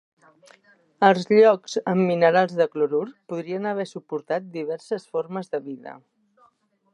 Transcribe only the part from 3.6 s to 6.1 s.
haver suportat diverses formes de vida.